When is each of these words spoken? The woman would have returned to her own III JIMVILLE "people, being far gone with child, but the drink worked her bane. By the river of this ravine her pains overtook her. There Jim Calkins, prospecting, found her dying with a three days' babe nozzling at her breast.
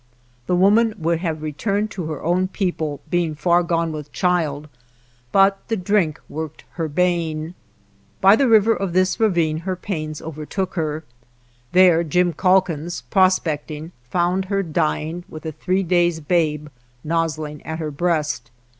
The 0.47 0.55
woman 0.55 0.95
would 0.97 1.19
have 1.19 1.43
returned 1.43 1.91
to 1.91 2.05
her 2.05 2.23
own 2.23 2.37
III 2.45 2.47
JIMVILLE 2.47 2.51
"people, 2.53 3.01
being 3.11 3.35
far 3.35 3.61
gone 3.61 3.91
with 3.91 4.11
child, 4.11 4.67
but 5.31 5.59
the 5.67 5.77
drink 5.77 6.19
worked 6.27 6.63
her 6.71 6.87
bane. 6.87 7.53
By 8.19 8.35
the 8.35 8.47
river 8.49 8.73
of 8.75 8.93
this 8.93 9.19
ravine 9.19 9.59
her 9.59 9.75
pains 9.75 10.19
overtook 10.19 10.73
her. 10.73 11.03
There 11.71 12.03
Jim 12.03 12.33
Calkins, 12.33 13.01
prospecting, 13.11 13.91
found 14.09 14.45
her 14.45 14.63
dying 14.63 15.23
with 15.29 15.45
a 15.45 15.51
three 15.51 15.83
days' 15.83 16.19
babe 16.19 16.69
nozzling 17.03 17.61
at 17.61 17.77
her 17.77 17.91
breast. 17.91 18.49